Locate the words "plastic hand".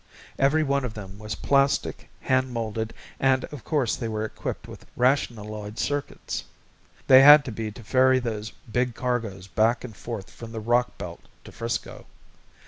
1.35-2.51